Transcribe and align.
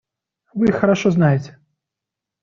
Вы 0.55 0.69
их 0.69 0.77
хорошо 0.79 1.11
знаете. 1.11 1.59